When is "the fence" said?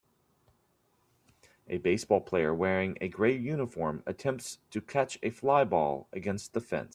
6.53-6.89